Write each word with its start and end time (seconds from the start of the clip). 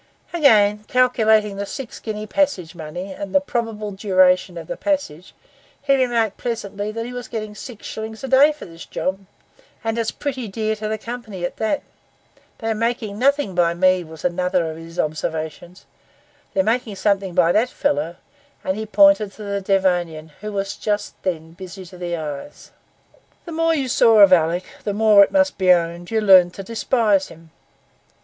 Again, 0.33 0.83
calculating 0.87 1.57
the 1.57 1.65
six 1.67 1.99
guinea 1.99 2.25
passage 2.25 2.73
money, 2.73 3.13
and 3.13 3.35
the 3.35 3.39
probable 3.39 3.91
duration 3.91 4.57
of 4.57 4.65
the 4.65 4.75
passage, 4.75 5.35
he 5.79 5.95
remarked 5.95 6.37
pleasantly 6.37 6.91
that 6.91 7.05
he 7.05 7.13
was 7.13 7.27
getting 7.27 7.53
six 7.53 7.85
shillings 7.85 8.23
a 8.23 8.27
day 8.27 8.51
for 8.51 8.65
this 8.65 8.83
job, 8.83 9.19
'and 9.83 9.99
it's 9.99 10.09
pretty 10.09 10.47
dear 10.47 10.75
to 10.77 10.87
the 10.87 10.97
company 10.97 11.45
at 11.45 11.57
that.' 11.57 11.83
'They 12.57 12.69
are 12.71 12.73
making 12.73 13.19
nothing 13.19 13.53
by 13.53 13.75
me,' 13.75 14.03
was 14.03 14.25
another 14.25 14.71
of 14.71 14.77
his 14.77 14.97
observations; 14.97 15.85
'they're 16.55 16.63
making 16.63 16.95
something 16.95 17.35
by 17.35 17.51
that 17.51 17.69
fellow.' 17.69 18.15
And 18.63 18.77
he 18.77 18.87
pointed 18.87 19.33
to 19.33 19.43
the 19.43 19.61
Devonian, 19.61 20.29
who 20.41 20.51
was 20.51 20.77
just 20.77 21.13
then 21.21 21.51
busy 21.53 21.85
to 21.85 21.97
the 21.99 22.17
eyes. 22.17 22.71
The 23.45 23.51
more 23.51 23.75
you 23.75 23.87
saw 23.87 24.21
of 24.21 24.33
Alick, 24.33 24.65
the 24.83 24.93
more, 24.95 25.23
it 25.23 25.31
must 25.31 25.59
be 25.59 25.71
owned, 25.71 26.09
you 26.09 26.21
learned 26.21 26.55
to 26.55 26.63
despise 26.63 27.27
him. 27.27 27.51